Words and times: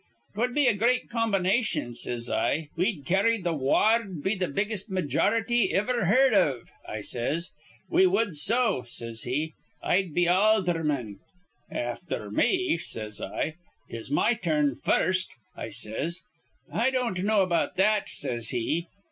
"''Twud 0.35 0.55
be 0.55 0.65
a 0.65 0.73
great 0.73 1.11
combination,' 1.11 1.93
says 1.93 2.27
I, 2.27 2.69
'We'd 2.75 3.05
carry 3.05 3.37
th' 3.39 3.53
wa 3.53 3.91
ard 3.91 4.23
be 4.23 4.35
th' 4.35 4.51
biggest 4.51 4.89
majority 4.89 5.77
iver 5.77 6.05
heerd 6.07 6.33
iv,' 6.33 6.71
I 6.89 7.01
says. 7.01 7.51
'We 7.87 8.07
wud 8.07 8.35
so,' 8.35 8.81
says 8.87 9.21
he. 9.25 9.53
'I'd 9.83 10.15
be 10.15 10.25
aldherman.' 10.27 11.19
'Afther 11.71 12.31
me,' 12.31 12.79
says 12.79 13.21
I. 13.21 13.57
''Tis 13.91 14.09
my 14.09 14.33
turn 14.33 14.73
first,' 14.73 15.35
I 15.55 15.69
says. 15.69 16.23
'I 16.73 16.89
don't 16.89 17.23
know 17.23 17.43
about 17.43 17.75
that,' 17.75 18.09
says 18.09 18.49
he. 18.49 18.87